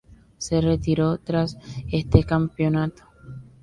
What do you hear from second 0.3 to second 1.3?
Se retiró